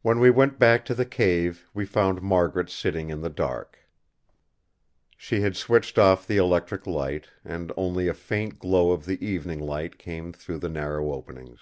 [0.00, 3.80] When we went back to the cave we found Margaret sitting in the dark.
[5.18, 9.60] She had switched off the electric light, and only a faint glow of the evening
[9.60, 11.58] light came through the narrow openings.